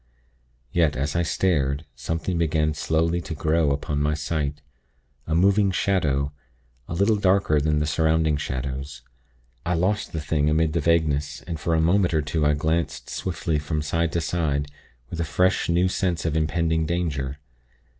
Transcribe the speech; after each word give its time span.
Yet, 0.71 0.95
as 0.95 1.15
I 1.15 1.21
stared, 1.21 1.85
something 1.93 2.39
began 2.39 2.73
slowly 2.73 3.21
to 3.21 3.35
grow 3.35 3.69
upon 3.69 4.01
my 4.01 4.15
sight 4.15 4.59
a 5.27 5.35
moving 5.35 5.69
shadow, 5.69 6.33
a 6.87 6.95
little 6.95 7.17
darker 7.17 7.61
than 7.61 7.77
the 7.77 7.85
surrounding 7.85 8.35
shadows. 8.37 9.03
I 9.63 9.75
lost 9.75 10.11
the 10.11 10.19
thing 10.19 10.49
amid 10.49 10.73
the 10.73 10.79
vagueness, 10.81 11.43
and 11.45 11.59
for 11.59 11.75
a 11.75 11.79
moment 11.79 12.15
or 12.15 12.23
two 12.23 12.43
I 12.47 12.53
glanced 12.55 13.11
swiftly 13.11 13.59
from 13.59 13.83
side 13.83 14.11
to 14.13 14.21
side, 14.21 14.71
with 15.11 15.19
a 15.19 15.23
fresh, 15.23 15.69
new 15.69 15.87
sense 15.87 16.25
of 16.25 16.35
impending 16.35 16.87
danger. 16.87 17.37